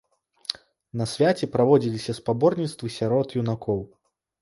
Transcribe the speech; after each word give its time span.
На 1.01 1.07
свяце 1.11 1.51
праводзіліся 1.57 2.17
спаборніцтвы 2.23 2.93
сярод 2.99 3.41
юнакоў. 3.45 3.89